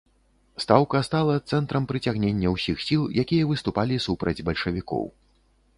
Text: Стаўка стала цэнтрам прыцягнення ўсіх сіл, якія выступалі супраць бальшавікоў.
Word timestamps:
Стаўка 0.63 1.01
стала 1.07 1.35
цэнтрам 1.49 1.83
прыцягнення 1.91 2.55
ўсіх 2.55 2.77
сіл, 2.87 3.03
якія 3.27 3.43
выступалі 3.53 4.03
супраць 4.07 4.39
бальшавікоў. 4.51 5.05